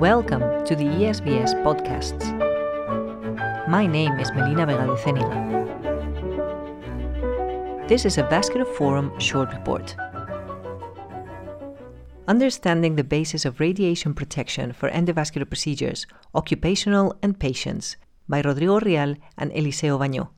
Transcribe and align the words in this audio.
Welcome 0.00 0.42
to 0.66 0.76
the 0.76 0.84
ESVS 0.84 1.54
podcasts. 1.64 2.26
My 3.66 3.86
name 3.86 4.20
is 4.20 4.30
Melina 4.32 4.66
Vega. 4.66 4.94
This 7.88 8.04
is 8.04 8.18
a 8.18 8.24
Vascular 8.24 8.66
Forum 8.66 9.18
short 9.18 9.54
report. 9.54 9.96
Understanding 12.28 12.96
the 12.96 13.04
basis 13.04 13.46
of 13.46 13.58
radiation 13.58 14.12
protection 14.12 14.74
for 14.74 14.90
endovascular 14.90 15.48
procedures, 15.48 16.06
occupational 16.34 17.16
and 17.22 17.40
patients 17.40 17.96
by 18.28 18.42
Rodrigo 18.42 18.80
Rial 18.80 19.16
and 19.38 19.50
Eliseo 19.52 19.98
Bañó. 19.98 20.28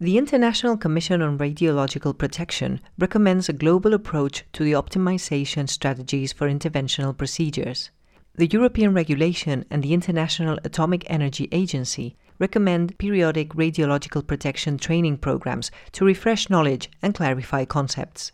The 0.00 0.16
International 0.16 0.78
Commission 0.78 1.20
on 1.20 1.36
Radiological 1.36 2.16
Protection 2.16 2.80
recommends 2.98 3.50
a 3.50 3.52
global 3.52 3.92
approach 3.92 4.44
to 4.54 4.64
the 4.64 4.72
optimization 4.72 5.68
strategies 5.68 6.32
for 6.32 6.48
interventional 6.48 7.14
procedures. 7.14 7.90
The 8.34 8.46
European 8.46 8.94
regulation 8.94 9.64
and 9.70 9.82
the 9.82 9.92
International 9.92 10.58
Atomic 10.64 11.04
Energy 11.10 11.48
Agency 11.52 12.16
recommend 12.38 12.96
periodic 12.96 13.50
radiological 13.50 14.26
protection 14.26 14.78
training 14.78 15.18
programs 15.18 15.70
to 15.92 16.04
refresh 16.04 16.48
knowledge 16.48 16.90
and 17.02 17.14
clarify 17.14 17.64
concepts. 17.64 18.32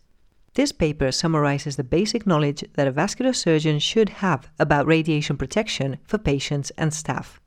This 0.55 0.73
paper 0.73 1.13
summarizes 1.13 1.77
the 1.77 1.85
basic 1.85 2.27
knowledge 2.27 2.65
that 2.75 2.87
a 2.87 2.93
vascular 2.93 3.33
surgeon 3.33 3.79
should 3.79 4.09
have 4.09 4.49
about 4.59 4.87
radiation 4.87 5.37
protection 5.37 5.99
for 6.05 6.19
patients 6.19 6.71
and 6.79 6.95
staff. 6.95 7.41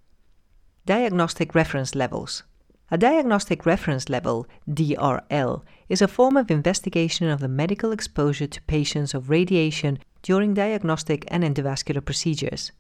Diagnostic 0.85 1.55
reference 1.55 1.95
levels. 1.95 2.43
A 2.91 2.97
diagnostic 2.97 3.65
reference 3.65 4.09
level, 4.09 4.47
DRL, 4.67 5.63
is 5.87 6.01
a 6.01 6.07
form 6.07 6.35
of 6.35 6.51
investigation 6.51 7.29
of 7.29 7.39
the 7.39 7.47
medical 7.47 7.91
exposure 7.91 8.47
to 8.47 8.61
patients 8.63 9.13
of 9.13 9.29
radiation 9.29 9.99
during 10.21 10.53
diagnostic 10.53 11.25
and 11.27 11.43
endovascular 11.43 12.03
procedures. 12.03 12.71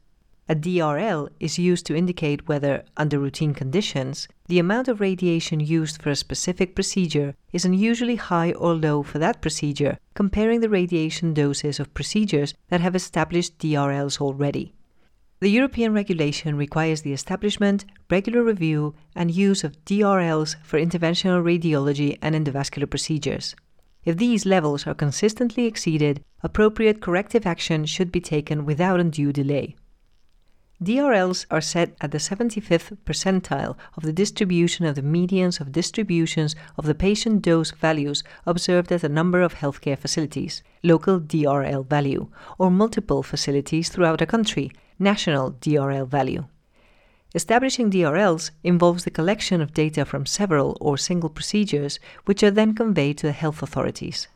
A 0.51 0.55
DRL 0.55 1.29
is 1.39 1.59
used 1.59 1.85
to 1.85 1.95
indicate 1.95 2.47
whether, 2.47 2.83
under 2.97 3.19
routine 3.19 3.53
conditions, 3.53 4.27
the 4.47 4.57
amount 4.57 4.87
of 4.87 4.99
radiation 4.99 5.59
used 5.59 6.01
for 6.01 6.09
a 6.09 6.15
specific 6.15 6.73
procedure 6.73 7.35
is 7.53 7.65
unusually 7.65 8.15
high 8.15 8.53
or 8.53 8.73
low 8.73 9.03
for 9.03 9.19
that 9.19 9.41
procedure, 9.41 9.99
comparing 10.15 10.61
the 10.61 10.69
radiation 10.69 11.35
doses 11.35 11.79
of 11.79 11.93
procedures 11.93 12.55
that 12.69 12.81
have 12.81 12.95
established 12.95 13.59
DRLs 13.59 14.19
already. 14.19 14.73
The 15.39 15.51
European 15.51 15.93
regulation 15.93 16.57
requires 16.57 17.03
the 17.03 17.13
establishment, 17.13 17.85
regular 18.09 18.43
review, 18.43 18.95
and 19.15 19.29
use 19.29 19.63
of 19.63 19.85
DRLs 19.85 20.55
for 20.63 20.79
interventional 20.79 21.43
radiology 21.43 22.17
and 22.23 22.33
endovascular 22.33 22.89
procedures. 22.89 23.55
If 24.05 24.17
these 24.17 24.45
levels 24.45 24.87
are 24.87 24.93
consistently 24.93 25.65
exceeded, 25.65 26.23
appropriate 26.41 27.01
corrective 27.01 27.45
action 27.45 27.85
should 27.85 28.11
be 28.11 28.21
taken 28.21 28.65
without 28.65 28.99
undue 28.99 29.33
delay. 29.33 29.75
DRLs 30.81 31.45
are 31.51 31.59
set 31.59 31.93
at 31.99 32.11
the 32.11 32.19
75th 32.19 32.95
percentile 33.05 33.75
of 33.97 34.03
the 34.03 34.13
distribution 34.13 34.85
of 34.85 34.95
the 34.95 35.01
medians 35.01 35.59
of 35.59 35.73
distributions 35.73 36.55
of 36.77 36.85
the 36.85 36.95
patient 36.95 37.41
dose 37.41 37.71
values 37.71 38.23
observed 38.45 38.89
at 38.93 39.03
a 39.03 39.09
number 39.09 39.41
of 39.41 39.55
healthcare 39.55 39.97
facilities, 39.97 40.63
local 40.81 41.19
DRL 41.19 41.85
value, 41.85 42.29
or 42.57 42.71
multiple 42.71 43.21
facilities 43.21 43.89
throughout 43.89 44.21
a 44.21 44.25
country, 44.25 44.71
national 44.97 45.51
DRL 45.51 46.07
value. 46.07 46.45
Establishing 47.35 47.91
DRLs 47.91 48.49
involves 48.63 49.03
the 49.03 49.11
collection 49.11 49.61
of 49.61 49.73
data 49.73 50.03
from 50.03 50.25
several 50.25 50.75
or 50.81 50.97
single 50.97 51.29
procedures, 51.29 51.99
which 52.25 52.41
are 52.41 52.49
then 52.49 52.73
conveyed 52.73 53.19
to 53.19 53.27
the 53.27 53.31
health 53.33 53.61
authorities. 53.61 54.27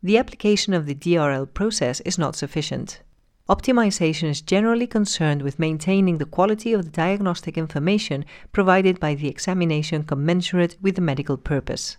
The 0.00 0.18
application 0.18 0.74
of 0.74 0.86
the 0.86 0.94
DRL 0.94 1.52
process 1.52 2.00
is 2.00 2.18
not 2.18 2.36
sufficient. 2.36 3.00
Optimization 3.48 4.28
is 4.28 4.40
generally 4.40 4.86
concerned 4.86 5.42
with 5.42 5.58
maintaining 5.58 6.18
the 6.18 6.24
quality 6.24 6.72
of 6.72 6.84
the 6.84 6.90
diagnostic 6.90 7.58
information 7.58 8.24
provided 8.52 9.00
by 9.00 9.14
the 9.14 9.28
examination 9.28 10.04
commensurate 10.04 10.76
with 10.80 10.94
the 10.94 11.00
medical 11.00 11.36
purpose. 11.36 11.96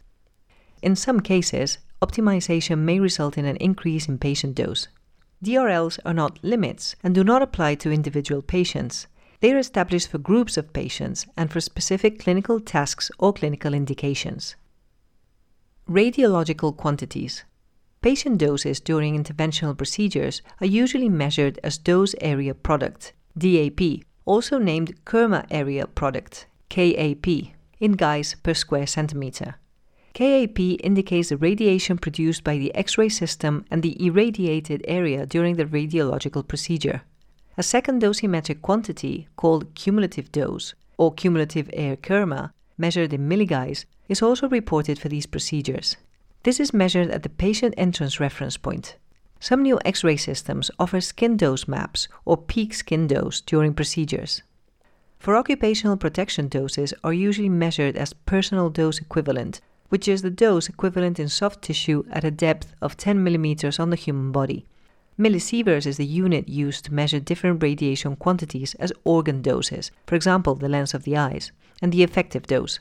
In 0.81 0.95
some 0.95 1.19
cases, 1.19 1.77
optimization 2.01 2.79
may 2.79 2.99
result 2.99 3.37
in 3.37 3.45
an 3.45 3.57
increase 3.57 4.07
in 4.07 4.17
patient 4.17 4.55
dose. 4.55 4.87
DRLs 5.43 5.99
are 6.05 6.13
not 6.13 6.43
limits 6.43 6.95
and 7.03 7.13
do 7.13 7.23
not 7.23 7.41
apply 7.41 7.75
to 7.75 7.91
individual 7.91 8.41
patients. 8.41 9.07
They 9.45 9.51
are 9.51 9.59
established 9.59 10.07
for 10.07 10.17
groups 10.17 10.57
of 10.57 10.73
patients 10.73 11.27
and 11.37 11.51
for 11.51 11.61
specific 11.61 12.17
clinical 12.17 12.59
tasks 12.59 13.11
or 13.19 13.31
clinical 13.31 13.75
indications. 13.75 14.55
Radiological 15.87 16.75
quantities. 16.75 17.43
Patient 18.01 18.39
doses 18.39 18.79
during 18.79 19.15
interventional 19.15 19.77
procedures 19.77 20.41
are 20.61 20.65
usually 20.65 21.09
measured 21.09 21.59
as 21.63 21.77
dose 21.77 22.15
area 22.21 22.55
product, 22.55 23.13
DAP, 23.37 23.81
also 24.25 24.57
named 24.57 25.05
Kerma 25.05 25.45
area 25.51 25.85
product, 25.85 26.47
KAP, 26.69 27.27
in 27.79 27.91
Guy's 27.91 28.33
per 28.41 28.55
square 28.55 28.87
centimeter. 28.87 29.57
KAP 30.15 30.59
indicates 30.59 31.29
the 31.29 31.37
radiation 31.37 31.99
produced 31.99 32.43
by 32.43 32.57
the 32.57 32.73
X 32.73 32.97
ray 32.97 33.09
system 33.09 33.63
and 33.69 33.83
the 33.83 33.95
irradiated 34.03 34.83
area 34.87 35.27
during 35.27 35.55
the 35.55 35.65
radiological 35.65 36.47
procedure. 36.47 37.03
A 37.57 37.63
second 37.63 38.01
dosimetric 38.01 38.61
quantity, 38.61 39.27
called 39.35 39.73
cumulative 39.75 40.31
dose 40.31 40.73
or 40.97 41.13
cumulative 41.13 41.69
air 41.73 41.95
kerma, 41.95 42.53
measured 42.77 43.13
in 43.13 43.29
milligauss, 43.29 43.85
is 44.09 44.21
also 44.21 44.49
reported 44.49 44.99
for 44.99 45.09
these 45.09 45.25
procedures. 45.25 45.97
This 46.43 46.59
is 46.59 46.73
measured 46.73 47.09
at 47.09 47.23
the 47.23 47.29
patient 47.29 47.73
entrance 47.77 48.19
reference 48.19 48.57
point. 48.57 48.97
Some 49.39 49.63
new 49.63 49.79
X 49.85 50.03
ray 50.03 50.17
systems 50.17 50.69
offer 50.79 51.01
skin 51.01 51.37
dose 51.37 51.67
maps 51.67 52.07
or 52.25 52.37
peak 52.37 52.73
skin 52.73 53.07
dose 53.07 53.41
during 53.41 53.73
procedures. 53.73 54.41
For 55.19 55.35
occupational 55.35 55.97
protection 55.97 56.47
doses 56.47 56.93
are 57.03 57.13
usually 57.13 57.49
measured 57.49 57.95
as 57.95 58.13
personal 58.13 58.69
dose 58.69 58.99
equivalent 58.99 59.61
which 59.89 60.07
is 60.07 60.21
the 60.21 60.29
dose 60.29 60.67
equivalent 60.67 61.19
in 61.19 61.29
soft 61.29 61.61
tissue 61.61 62.03
at 62.11 62.23
a 62.23 62.31
depth 62.31 62.73
of 62.81 62.97
10 62.97 63.23
millimeters 63.23 63.79
on 63.79 63.89
the 63.89 63.95
human 63.95 64.31
body. 64.31 64.65
Millisieverts 65.17 65.87
is 65.87 65.95
the 65.95 66.05
unit 66.05 66.49
used 66.49 66.83
to 66.85 66.93
measure 66.93 67.21
different 67.21 67.63
radiation 67.63 68.17
quantities 68.17 68.75
as 68.75 68.91
organ 69.05 69.41
doses, 69.41 69.89
for 70.05 70.15
example, 70.15 70.55
the 70.55 70.67
lens 70.67 70.93
of 70.93 71.03
the 71.03 71.15
eyes, 71.15 71.53
and 71.81 71.93
the 71.93 72.03
effective 72.03 72.47
dose. 72.47 72.79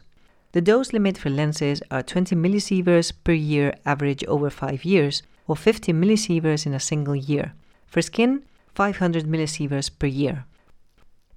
The 0.50 0.61
dose 0.61 0.93
limit 0.93 1.17
for 1.17 1.31
lenses 1.31 1.81
are 1.93 2.03
20 2.03 2.34
millisieverts 2.34 3.12
per 3.23 3.33
year 3.33 3.73
average 3.87 4.25
over 4.25 4.50
5 4.50 4.84
years, 4.84 5.23
or 5.47 5.55
50 5.55 5.93
millisieverts 5.93 6.67
in 6.67 6.75
a 6.75 6.81
single 6.81 7.15
year. 7.15 7.53
For 7.87 8.03
skin, 8.03 8.43
500 8.75 9.27
millisieverts 9.27 9.91
per 9.97 10.09
year. 10.09 10.44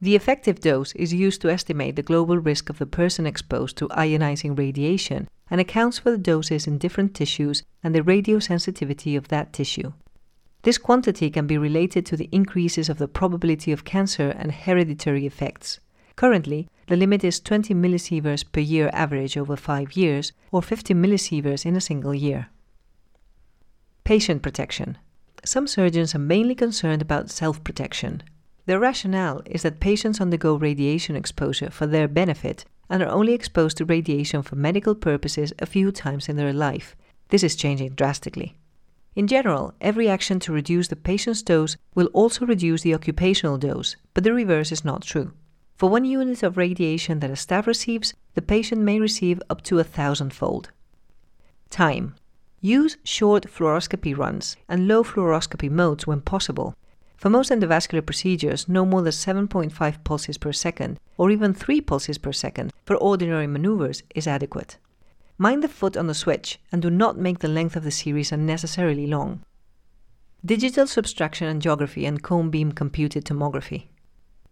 The 0.02 0.16
effective 0.16 0.60
dose 0.62 0.94
is 0.94 1.14
used 1.14 1.42
to 1.42 1.50
estimate 1.50 1.96
the 1.96 2.02
global 2.02 2.40
risk 2.40 2.72
of 2.72 2.80
the 2.80 2.88
person 2.88 3.28
exposed 3.28 3.78
to 3.78 3.88
ionizing 3.90 4.58
radiation 4.58 5.28
and 5.52 5.62
accounts 5.62 6.00
for 6.00 6.10
the 6.10 6.18
doses 6.18 6.66
in 6.66 6.80
different 6.80 7.14
tissues 7.14 7.62
and 7.84 7.94
the 7.94 8.02
radiosensitivity 8.02 9.16
of 9.16 9.28
that 9.28 9.54
tissue. 9.54 9.94
This 10.68 10.78
quantity 10.78 11.30
can 11.30 11.48
be 11.48 11.58
related 11.58 12.06
to 12.08 12.18
the 12.18 12.28
increases 12.30 12.90
of 12.90 12.98
the 12.98 13.08
probability 13.08 13.72
of 13.72 13.86
cancer 13.86 14.32
and 14.38 14.52
hereditary 14.52 15.26
effects. 15.26 15.80
Currently, 16.18 16.68
the 16.88 16.98
limit 16.98 17.24
is 17.24 17.40
20 17.40 17.74
millisieverts 17.74 18.44
per 18.52 18.60
year 18.60 18.90
average 18.92 19.38
over 19.38 19.56
5 19.56 19.94
years 19.94 20.34
or 20.52 20.62
50 20.62 20.94
millisieverts 20.94 21.66
in 21.66 21.78
a 21.78 21.80
single 21.80 22.14
year. 22.14 22.50
Patient 24.04 24.42
protection. 24.42 24.98
Some 25.46 25.68
surgeons 25.68 26.14
are 26.14 26.20
mainly 26.20 26.54
concerned 26.54 27.02
about 27.02 27.30
self 27.30 27.64
protection. 27.64 28.22
Their 28.66 28.82
rationale 28.82 29.44
is 29.46 29.62
that 29.62 29.80
patients 29.80 30.20
undergo 30.20 30.58
radiation 30.58 31.16
exposure 31.16 31.70
for 31.70 31.88
their 31.88 32.10
benefit 32.10 32.66
and 32.90 33.02
are 33.02 33.08
only 33.08 33.32
exposed 33.32 33.78
to 33.78 33.86
radiation 33.86 34.42
for 34.42 34.58
medical 34.58 34.96
purposes 34.96 35.54
a 35.60 35.66
few 35.66 35.94
times 35.94 36.28
in 36.28 36.36
their 36.36 36.52
life. 36.52 36.94
This 37.30 37.44
is 37.44 37.56
changing 37.56 37.92
drastically. 37.92 38.58
In 39.18 39.26
general, 39.26 39.74
every 39.82 40.08
action 40.08 40.40
to 40.42 40.54
reduce 40.54 40.90
the 40.90 40.96
patient's 40.96 41.42
dose 41.42 41.76
will 41.96 42.06
also 42.14 42.46
reduce 42.46 42.84
the 42.84 42.94
occupational 42.94 43.58
dose, 43.58 43.96
but 44.14 44.24
the 44.24 44.32
reverse 44.32 44.72
is 44.72 44.86
not 44.86 45.02
true. 45.02 45.34
For 45.76 45.90
one 45.90 46.06
unit 46.06 46.44
of 46.44 46.56
radiation 46.56 47.20
that 47.22 47.32
a 47.32 47.36
staff 47.36 47.66
receives, 47.66 48.14
the 48.36 48.44
patient 48.44 48.82
may 48.82 49.00
receive 49.00 49.42
up 49.50 49.64
to 49.64 49.80
a 49.80 49.84
thousandfold. 49.84 50.70
Time. 51.72 52.14
Use 52.62 52.98
short 53.04 53.48
fluoroscopy 53.52 54.16
runs 54.16 54.56
and 54.70 54.88
low 54.88 55.04
fluoroscopy 55.04 55.72
modes 55.72 56.06
when 56.06 56.22
possible. 56.22 56.76
For 57.16 57.32
most 57.32 57.50
endovascular 57.50 58.06
procedures, 58.06 58.70
no 58.70 58.86
more 58.86 59.02
than 59.02 59.12
7.5 59.12 60.04
pulses 60.04 60.38
per 60.38 60.54
second, 60.54 61.00
or 61.18 61.32
even 61.32 61.56
3 61.56 61.82
pulses 61.82 62.20
per 62.20 62.34
second, 62.34 62.72
for 62.86 62.96
ordinary 62.98 63.48
maneuvers 63.48 64.04
is 64.14 64.28
adequate. 64.28 64.78
Mind 65.40 65.64
the 65.64 65.68
foot 65.68 65.96
on 65.96 66.08
the 66.08 66.16
switch 66.16 66.60
and 66.72 66.82
do 66.82 66.90
not 66.90 67.18
make 67.18 67.40
the 67.40 67.48
length 67.48 67.76
of 67.76 67.84
the 67.84 67.92
series 67.92 68.32
unnecessarily 68.32 69.06
long. 69.06 69.44
Digital 70.44 70.88
subtraction 70.88 71.48
angiography 71.48 72.08
and 72.08 72.24
cone 72.24 72.50
beam 72.50 72.72
computed 72.72 73.24
tomography. 73.24 73.86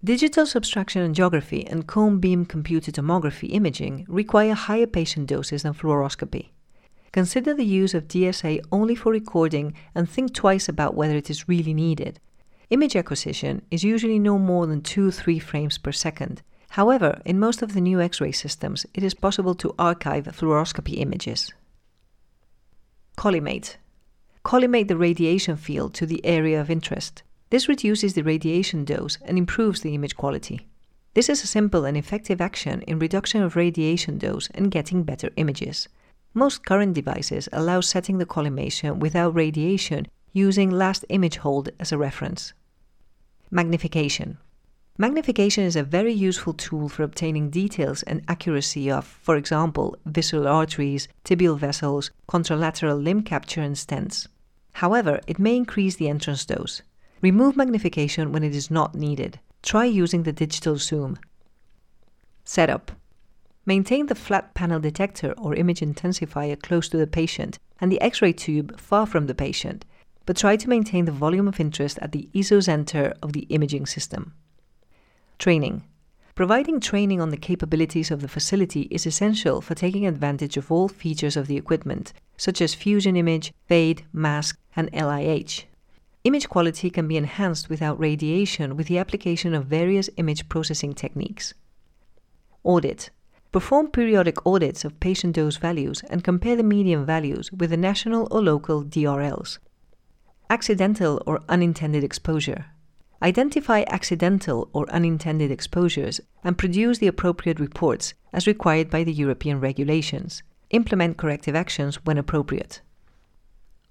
Digital 0.04 0.46
subtraction 0.46 1.02
angiography 1.02 1.66
and 1.72 1.88
cone 1.88 2.20
beam 2.20 2.46
computed 2.46 2.94
tomography 2.94 3.52
imaging 3.52 4.06
require 4.08 4.54
higher 4.54 4.86
patient 4.86 5.26
doses 5.28 5.64
than 5.64 5.74
fluoroscopy. 5.74 6.50
Consider 7.12 7.56
the 7.56 7.66
use 7.66 7.96
of 7.96 8.08
DSA 8.08 8.62
only 8.72 8.94
for 8.94 9.12
recording 9.12 9.74
and 9.96 10.08
think 10.08 10.36
twice 10.36 10.70
about 10.70 10.94
whether 10.94 11.16
it 11.16 11.32
is 11.32 11.50
really 11.50 11.74
needed. 11.74 12.20
Image 12.70 12.96
acquisition 12.96 13.64
is 13.72 13.84
usually 13.84 14.20
no 14.20 14.38
more 14.38 14.68
than 14.68 14.82
2 14.82 15.10
3 15.10 15.40
frames 15.40 15.80
per 15.80 15.92
second. 15.92 16.44
However, 16.76 17.22
in 17.24 17.40
most 17.40 17.62
of 17.62 17.74
the 17.74 17.80
new 17.80 18.02
X 18.02 18.20
ray 18.20 18.34
systems, 18.34 18.86
it 18.94 19.02
is 19.02 19.14
possible 19.14 19.56
to 19.56 19.74
archive 19.80 20.26
fluoroscopy 20.26 21.00
images. 21.00 21.54
Collimate. 23.16 23.78
Collimate 24.44 24.90
the 24.90 24.98
radiation 24.98 25.56
field 25.56 25.94
to 25.94 26.06
the 26.06 26.20
area 26.26 26.60
of 26.60 26.70
interest. 26.70 27.24
This 27.50 27.70
reduces 27.70 28.14
the 28.14 28.24
radiation 28.24 28.84
dose 28.84 29.18
and 29.24 29.38
improves 29.38 29.80
the 29.80 29.96
image 29.96 30.18
quality. 30.18 30.68
This 31.14 31.30
is 31.30 31.42
a 31.46 31.48
simple 31.48 31.86
and 31.86 31.96
effective 31.96 32.42
action 32.42 32.82
in 32.82 33.00
reduction 33.00 33.42
of 33.42 33.56
radiation 33.56 34.18
dose 34.18 34.50
and 34.54 34.70
getting 34.70 35.04
better 35.04 35.30
images. 35.38 35.88
Most 36.34 36.66
current 36.66 36.94
devices 36.94 37.48
allow 37.54 37.80
setting 37.80 38.18
the 38.18 38.26
collimation 38.26 39.00
without 39.00 39.34
radiation 39.34 40.10
using 40.34 40.72
last 40.72 41.06
image 41.08 41.38
hold 41.38 41.70
as 41.80 41.94
a 41.94 41.98
reference. 41.98 42.52
Magnification. 43.50 44.40
Magnification 44.98 45.66
is 45.66 45.76
a 45.76 45.84
very 45.84 46.14
useful 46.14 46.54
tool 46.54 46.88
for 46.88 47.04
obtaining 47.04 47.50
details 47.50 48.02
and 48.04 48.24
accuracy 48.30 48.90
of, 48.90 49.06
for 49.06 49.36
example, 49.36 49.98
visceral 50.06 50.48
arteries, 50.48 51.10
tibial 51.26 51.60
vessels, 51.60 52.12
contralateral 52.30 53.04
limb 53.04 53.22
capture, 53.22 53.60
and 53.62 53.76
stents. 53.76 54.28
However, 54.72 55.20
it 55.28 55.38
may 55.38 55.58
increase 55.58 55.98
the 55.98 56.08
entrance 56.08 56.46
dose. 56.46 56.82
Remove 57.22 57.58
magnification 57.58 58.32
when 58.32 58.42
it 58.42 58.56
is 58.56 58.72
not 58.72 58.96
needed. 58.96 59.38
Try 59.62 59.84
using 59.84 60.24
the 60.24 60.32
digital 60.32 60.78
zoom. 60.78 61.18
Setup. 62.46 62.94
Maintain 63.66 64.06
the 64.06 64.16
flat 64.16 64.54
panel 64.54 64.80
detector 64.80 65.34
or 65.34 65.56
image 65.56 65.82
intensifier 65.82 66.58
close 66.62 66.88
to 66.88 66.96
the 66.96 67.08
patient 67.08 67.60
and 67.82 67.92
the 67.92 68.00
X 68.00 68.22
ray 68.22 68.32
tube 68.32 68.80
far 68.80 69.06
from 69.06 69.28
the 69.28 69.36
patient, 69.36 69.84
but 70.26 70.38
try 70.38 70.56
to 70.56 70.70
maintain 70.70 71.04
the 71.04 71.12
volume 71.12 71.50
of 71.50 71.60
interest 71.60 72.00
at 72.02 72.14
the 72.14 72.30
isocenter 72.34 73.14
of 73.22 73.34
the 73.34 73.42
imaging 73.50 73.86
system. 73.86 74.32
Training. 75.38 75.84
Providing 76.36 76.80
training 76.80 77.22
on 77.22 77.30
the 77.30 77.38
capabilities 77.38 78.12
of 78.12 78.22
the 78.22 78.28
facility 78.28 78.84
is 78.92 79.06
essential 79.06 79.62
for 79.62 79.76
taking 79.76 80.06
advantage 80.06 80.58
of 80.58 80.72
all 80.72 80.88
features 80.88 81.38
of 81.38 81.48
the 81.48 81.56
equipment, 81.56 82.14
such 82.36 82.62
as 82.62 82.74
fusion 82.74 83.16
image, 83.16 83.54
fade, 83.68 84.04
mask, 84.12 84.60
and 84.76 84.92
LIH. 84.92 85.64
Image 86.26 86.50
quality 86.50 86.90
can 86.90 87.08
be 87.08 87.18
enhanced 87.18 87.70
without 87.70 88.00
radiation 88.00 88.76
with 88.76 88.88
the 88.88 88.98
application 88.98 89.54
of 89.54 89.68
various 89.68 90.10
image 90.18 90.50
processing 90.50 90.94
techniques. 90.94 91.54
Audit. 92.64 93.12
Perform 93.52 93.92
periodic 93.92 94.46
audits 94.46 94.84
of 94.84 95.00
patient 95.00 95.36
dose 95.36 95.58
values 95.58 96.02
and 96.10 96.24
compare 96.24 96.56
the 96.56 96.64
median 96.64 97.06
values 97.06 97.52
with 97.52 97.70
the 97.70 97.78
national 97.78 98.28
or 98.32 98.42
local 98.42 98.84
DRLs. 98.84 99.60
Accidental 100.50 101.22
or 101.26 101.40
unintended 101.48 102.04
exposure. 102.04 102.66
Identify 103.22 103.84
accidental 103.88 104.70
or 104.74 104.90
unintended 104.90 105.50
exposures 105.50 106.20
and 106.44 106.58
produce 106.58 106.98
the 106.98 107.08
appropriate 107.08 107.60
reports 107.60 108.14
as 108.34 108.48
required 108.48 108.90
by 108.90 109.04
the 109.04 109.14
European 109.14 109.60
regulations. 109.60 110.44
Implement 110.72 111.18
corrective 111.18 111.56
actions 111.56 112.04
when 112.06 112.18
appropriate. 112.18 112.82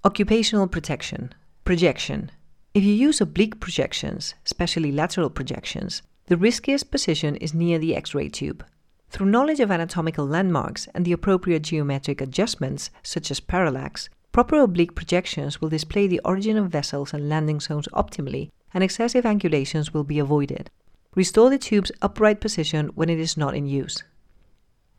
Occupational 0.03 0.67
protection. 0.67 1.33
Projection. 1.63 2.29
If 2.75 2.83
you 2.83 2.93
use 2.93 3.21
oblique 3.21 3.59
projections, 3.59 4.35
especially 4.45 4.91
lateral 4.91 5.29
projections, 5.29 6.03
the 6.27 6.37
riskiest 6.37 6.91
position 6.91 7.35
is 7.37 7.53
near 7.53 7.79
the 7.79 7.95
X 7.95 8.13
ray 8.13 8.29
tube. 8.29 8.63
Through 9.09 9.27
knowledge 9.27 9.59
of 9.59 9.71
anatomical 9.71 10.27
landmarks 10.27 10.87
and 10.93 11.05
the 11.05 11.13
appropriate 11.13 11.63
geometric 11.63 12.21
adjustments, 12.21 12.91
such 13.01 13.31
as 13.31 13.39
parallax, 13.39 14.09
proper 14.31 14.59
oblique 14.59 14.93
projections 14.93 15.61
will 15.61 15.69
display 15.69 16.05
the 16.05 16.21
origin 16.25 16.57
of 16.57 16.69
vessels 16.69 17.13
and 17.13 17.29
landing 17.29 17.59
zones 17.59 17.87
optimally, 17.93 18.49
and 18.75 18.83
excessive 18.83 19.23
angulations 19.23 19.93
will 19.93 20.03
be 20.03 20.19
avoided. 20.19 20.69
Restore 21.15 21.49
the 21.49 21.57
tube's 21.57 21.93
upright 22.01 22.41
position 22.41 22.89
when 22.93 23.09
it 23.09 23.19
is 23.19 23.37
not 23.37 23.55
in 23.55 23.65
use. 23.65 24.03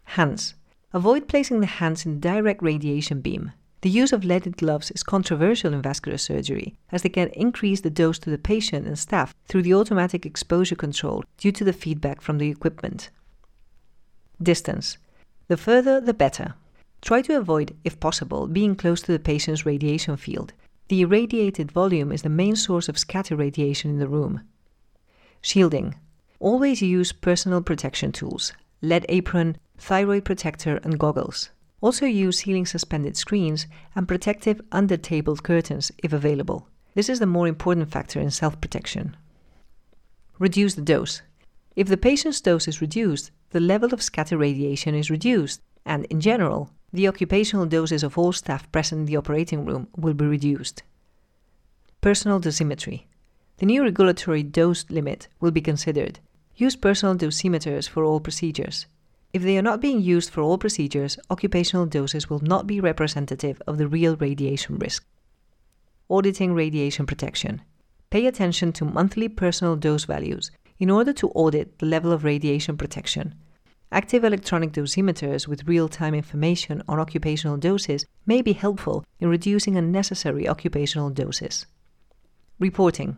Hands. 0.05 0.55
Avoid 0.95 1.29
placing 1.29 1.61
the 1.61 1.67
hands 1.67 2.07
in 2.07 2.19
direct 2.19 2.63
radiation 2.63 3.21
beam. 3.21 3.53
The 3.83 3.91
use 3.91 4.15
of 4.15 4.25
leaded 4.25 4.57
gloves 4.57 4.91
is 4.93 5.03
controversial 5.03 5.75
in 5.75 5.83
vascular 5.83 6.17
surgery, 6.17 6.75
as 6.91 7.03
they 7.03 7.11
can 7.11 7.29
increase 7.29 7.83
the 7.83 7.91
dose 7.91 8.19
to 8.21 8.31
the 8.31 8.39
patient 8.39 8.87
and 8.87 8.99
staff 8.99 9.35
through 9.47 9.63
the 9.63 9.75
automatic 9.75 10.25
exposure 10.25 10.75
control 10.75 11.23
due 11.37 11.53
to 11.53 11.63
the 11.63 11.75
feedback 11.75 12.23
from 12.23 12.39
the 12.39 12.49
equipment. 12.49 13.11
Distance. 14.43 14.97
The 15.49 15.59
further, 15.59 16.01
the 16.01 16.15
better. 16.15 16.55
Try 17.03 17.21
to 17.23 17.37
avoid, 17.37 17.77
if 17.85 18.01
possible, 18.01 18.47
being 18.47 18.75
close 18.75 19.03
to 19.03 19.13
the 19.13 19.19
patient's 19.19 19.67
radiation 19.67 20.17
field. 20.17 20.55
The 20.89 21.01
irradiated 21.01 21.73
volume 21.73 22.13
is 22.13 22.23
the 22.23 22.29
main 22.29 22.55
source 22.55 22.89
of 22.89 22.99
scatter 22.99 23.35
radiation 23.35 23.91
in 23.91 23.99
the 23.99 24.09
room. 24.09 24.43
Shielding. 25.41 25.97
Always 26.39 26.81
use 26.81 27.13
personal 27.13 27.61
protection 27.61 28.13
tools, 28.13 28.53
lead 28.83 29.05
apron, 29.09 29.57
thyroid 29.79 30.25
protector, 30.25 30.77
and 30.85 30.99
goggles. 30.99 31.51
Also 31.81 32.07
use 32.07 32.39
ceiling 32.39 32.67
suspended 32.67 33.17
screens 33.17 33.67
and 33.97 34.07
protective 34.07 34.61
under 34.71 34.97
table 34.97 35.37
curtains 35.37 35.91
if 35.99 36.13
available. 36.13 36.69
This 36.95 37.09
is 37.09 37.19
the 37.19 37.27
more 37.27 37.49
important 37.49 37.91
factor 37.91 38.21
in 38.21 38.31
self 38.31 38.61
protection. 38.61 39.17
Reduce 40.39 40.75
the 40.75 40.83
dose. 40.83 41.23
If 41.75 41.89
the 41.89 41.97
patient's 41.97 42.41
dose 42.41 42.69
is 42.69 42.81
reduced, 42.81 43.33
the 43.51 43.61
level 43.61 43.93
of 43.93 44.03
scatter 44.03 44.39
radiation 44.39 44.95
is 44.95 45.11
reduced, 45.11 45.61
and 45.87 46.05
in 46.07 46.21
general, 46.21 46.71
the 46.93 47.09
occupational 47.09 47.65
doses 47.65 48.03
of 48.03 48.19
all 48.19 48.33
staff 48.33 48.71
present 48.73 49.01
in 49.01 49.07
the 49.07 49.17
operating 49.17 49.65
room 49.65 49.89
will 49.97 50.15
be 50.15 50.27
reduced. 50.27 50.83
Personal 52.01 52.41
dosimetry. 52.41 53.07
The 53.59 53.67
new 53.67 53.83
regulatory 53.83 54.43
dose 54.43 54.85
limit 54.91 55.29
will 55.41 55.51
be 55.51 55.63
considered. 55.63 56.19
Use 56.57 56.77
personal 56.77 57.17
dosimeters 57.17 57.89
for 57.89 58.05
all 58.05 58.21
procedures. 58.21 58.87
If 59.33 59.43
they 59.43 59.59
are 59.59 59.63
not 59.63 59.81
being 59.81 60.01
used 60.01 60.31
for 60.31 60.41
all 60.41 60.59
procedures, 60.59 61.19
occupational 61.31 61.87
doses 61.87 62.29
will 62.29 62.41
not 62.41 62.67
be 62.67 62.81
representative 62.81 63.61
of 63.67 63.79
the 63.79 63.89
real 63.89 64.17
radiation 64.17 64.79
risk. 64.79 65.05
Auditing 66.09 66.55
radiation 66.55 67.07
protection. 67.07 67.63
Pay 68.11 68.27
attention 68.27 68.73
to 68.73 68.85
monthly 68.85 69.29
personal 69.29 69.77
dose 69.77 70.05
values 70.05 70.51
in 70.79 70.91
order 70.91 71.13
to 71.13 71.31
audit 71.31 71.79
the 71.79 71.87
level 71.87 72.13
of 72.13 72.25
radiation 72.25 72.77
protection. 72.77 73.35
Active 73.93 74.25
electronic 74.25 74.73
dosimeters 74.73 75.47
with 75.47 75.69
real 75.69 75.89
time 75.89 76.13
information 76.13 76.83
on 76.89 76.99
occupational 76.99 77.57
doses 77.57 78.05
may 78.27 78.43
be 78.43 78.53
helpful 78.53 79.05
in 79.21 79.29
reducing 79.29 79.77
unnecessary 79.77 80.49
occupational 80.49 81.09
doses. 81.09 81.67
Reporting 82.59 83.17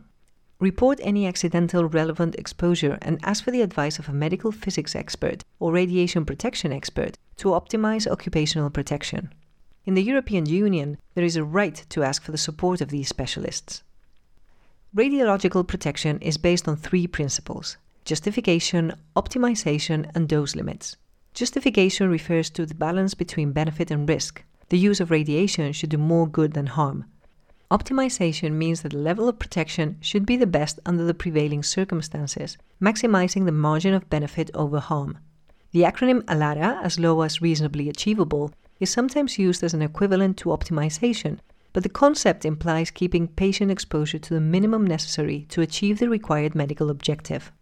Report 0.60 0.98
any 1.02 1.26
accidental 1.26 1.84
relevant 1.84 2.34
exposure 2.34 2.98
and 3.00 3.18
ask 3.22 3.44
for 3.44 3.50
the 3.50 3.62
advice 3.62 3.98
of 3.98 4.08
a 4.08 4.12
medical 4.12 4.52
physics 4.52 4.94
expert 4.94 5.42
or 5.58 5.72
radiation 5.72 6.26
protection 6.26 6.72
expert 6.72 7.16
to 7.36 7.50
optimize 7.50 8.10
occupational 8.10 8.68
protection. 8.68 9.32
In 9.86 9.94
the 9.94 10.02
European 10.02 10.44
Union, 10.46 10.98
there 11.14 11.24
is 11.24 11.36
a 11.36 11.44
right 11.44 11.86
to 11.88 12.02
ask 12.02 12.22
for 12.22 12.32
the 12.32 12.36
support 12.36 12.80
of 12.80 12.90
these 12.90 13.08
specialists. 13.08 13.84
Radiological 14.94 15.66
protection 15.66 16.18
is 16.20 16.36
based 16.36 16.68
on 16.68 16.76
three 16.76 17.06
principles 17.06 17.78
justification, 18.08 18.94
optimization, 19.16 20.10
and 20.14 20.26
dose 20.30 20.56
limits. 20.56 20.96
Justification 21.34 22.08
refers 22.08 22.48
to 22.48 22.64
the 22.64 22.74
balance 22.74 23.12
between 23.12 23.52
benefit 23.52 23.90
and 23.90 24.08
risk. 24.08 24.42
The 24.70 24.78
use 24.78 24.98
of 24.98 25.10
radiation 25.10 25.74
should 25.74 25.90
do 25.90 25.98
more 25.98 26.26
good 26.26 26.54
than 26.54 26.68
harm. 26.68 27.04
Optimization 27.70 28.52
means 28.52 28.80
that 28.80 28.92
the 28.92 28.98
level 28.98 29.28
of 29.28 29.38
protection 29.38 29.98
should 30.00 30.24
be 30.24 30.38
the 30.38 30.46
best 30.46 30.80
under 30.86 31.04
the 31.04 31.12
prevailing 31.12 31.62
circumstances, 31.62 32.56
maximizing 32.80 33.44
the 33.44 33.52
margin 33.52 33.92
of 33.92 34.08
benefit 34.08 34.50
over 34.54 34.80
harm. 34.80 35.18
The 35.72 35.82
acronym 35.82 36.24
ALARA, 36.28 36.80
as 36.82 36.98
low 36.98 37.20
as 37.20 37.42
reasonably 37.42 37.90
achievable, 37.90 38.52
is 38.80 38.88
sometimes 38.88 39.38
used 39.38 39.62
as 39.62 39.74
an 39.74 39.82
equivalent 39.82 40.38
to 40.38 40.48
optimization, 40.48 41.40
but 41.74 41.82
the 41.82 41.90
concept 41.90 42.46
implies 42.46 42.90
keeping 42.90 43.28
patient 43.28 43.70
exposure 43.70 44.18
to 44.18 44.32
the 44.32 44.40
minimum 44.40 44.86
necessary 44.86 45.44
to 45.50 45.60
achieve 45.60 45.98
the 45.98 46.08
required 46.08 46.54
medical 46.54 46.88
objective. 46.88 47.52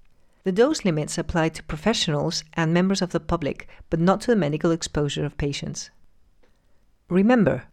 The 0.47 0.53
dose 0.53 0.85
limits 0.85 1.19
apply 1.19 1.49
to 1.49 1.63
professionals 1.65 2.45
and 2.55 2.73
members 2.73 3.03
of 3.03 3.11
the 3.11 3.19
public, 3.19 3.67
but 3.91 3.99
not 3.99 4.21
to 4.21 4.27
the 4.29 4.37
medical 4.37 4.71
exposure 4.71 5.25
of 5.25 5.37
patients. 5.37 5.91
Remember, 7.09 7.65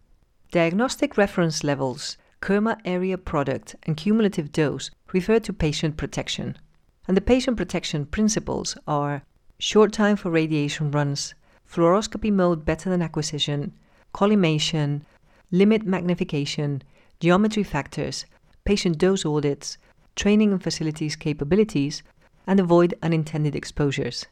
diagnostic 0.50 1.16
reference 1.16 1.62
levels 1.62 2.16
Kerma 2.40 2.78
area 2.84 3.16
product 3.16 3.76
and 3.84 3.96
cumulative 3.96 4.50
dose 4.50 4.90
refer 5.12 5.38
to 5.38 5.52
patient 5.52 5.96
protection. 5.96 6.58
And 7.06 7.16
the 7.16 7.20
patient 7.20 7.56
protection 7.56 8.06
principles 8.06 8.76
are 8.88 9.22
short 9.60 9.92
time 9.92 10.16
for 10.16 10.32
radiation 10.32 10.90
runs, 10.90 11.32
fluoroscopy 11.70 12.32
mode 12.32 12.64
better 12.64 12.90
than 12.90 13.02
acquisition, 13.02 13.72
collimation, 14.12 15.06
limit 15.52 15.86
magnification, 15.86 16.82
geometry 17.20 17.62
factors, 17.62 18.26
patient 18.64 18.98
dose 18.98 19.24
audits, 19.24 19.78
training 20.16 20.50
and 20.50 20.62
facilities 20.62 21.16
capabilities, 21.16 22.02
and 22.46 22.60
avoid 22.60 22.94
unintended 23.02 23.54
exposures. 23.54 24.26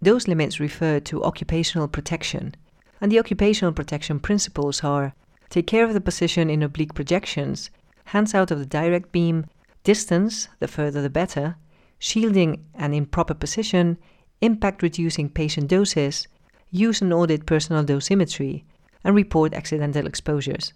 Those 0.00 0.28
limits 0.28 0.60
refer 0.60 1.00
to 1.00 1.24
occupational 1.24 1.88
protection, 1.88 2.54
and 3.00 3.10
the 3.10 3.18
occupational 3.18 3.72
protection 3.72 4.18
principles 4.20 4.82
are 4.82 5.14
Take 5.52 5.66
care 5.66 5.84
of 5.84 5.92
the 5.92 6.00
position 6.00 6.48
in 6.48 6.62
oblique 6.62 6.94
projections, 6.94 7.68
hands 8.06 8.34
out 8.34 8.50
of 8.50 8.58
the 8.58 8.64
direct 8.64 9.12
beam, 9.12 9.44
distance, 9.84 10.48
the 10.60 10.66
further 10.66 11.02
the 11.02 11.10
better, 11.10 11.56
shielding 11.98 12.64
and 12.74 12.94
improper 12.94 13.34
position, 13.34 13.98
impact 14.40 14.82
reducing 14.82 15.28
patient 15.28 15.68
doses, 15.68 16.26
use 16.70 17.02
and 17.02 17.12
audit 17.12 17.44
personal 17.44 17.84
dosimetry, 17.84 18.64
and 19.04 19.14
report 19.14 19.52
accidental 19.52 20.06
exposures. 20.06 20.72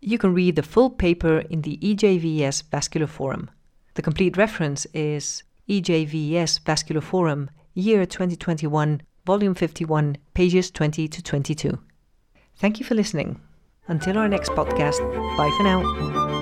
You 0.00 0.18
can 0.18 0.34
read 0.34 0.56
the 0.56 0.64
full 0.64 0.90
paper 0.90 1.38
in 1.48 1.62
the 1.62 1.78
EJVS 1.80 2.64
Vascular 2.68 3.06
Forum. 3.06 3.48
The 3.94 4.02
complete 4.02 4.36
reference 4.36 4.86
is 4.94 5.42
EJVS 5.68 6.60
Vascular 6.64 7.00
Forum, 7.00 7.50
year 7.74 8.06
2021, 8.06 9.02
volume 9.26 9.54
51, 9.54 10.16
pages 10.34 10.70
20 10.70 11.08
to 11.08 11.22
22. 11.22 11.78
Thank 12.56 12.80
you 12.80 12.86
for 12.86 12.94
listening. 12.94 13.40
Until 13.88 14.18
our 14.18 14.28
next 14.28 14.50
podcast, 14.50 14.98
bye 15.36 15.52
for 15.56 15.62
now. 15.64 16.41